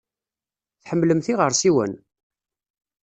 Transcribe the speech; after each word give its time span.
Tḥemmlemt 0.81 1.27
iɣersiwen? 1.33 1.93